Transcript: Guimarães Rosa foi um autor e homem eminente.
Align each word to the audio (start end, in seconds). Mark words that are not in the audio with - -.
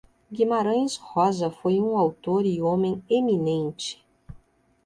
Guimarães 0.33 0.97
Rosa 0.97 1.51
foi 1.51 1.79
um 1.79 1.95
autor 1.95 2.43
e 2.43 2.59
homem 2.59 3.03
eminente. 3.07 4.03